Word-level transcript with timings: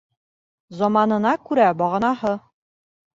Заманына 0.79 1.33
күрә 1.49 1.67
бағанаһы. 1.83 2.33